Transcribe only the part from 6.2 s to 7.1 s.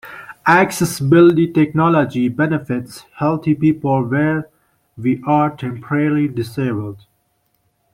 disabled.